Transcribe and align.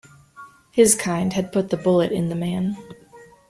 His 0.71 0.95
kind 0.95 1.33
had 1.33 1.51
put 1.51 1.69
the 1.69 1.77
bullet 1.77 2.11
in 2.11 2.29
the 2.29 2.35
man. 2.35 2.75